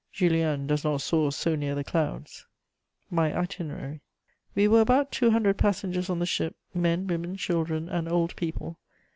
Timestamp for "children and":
7.35-8.09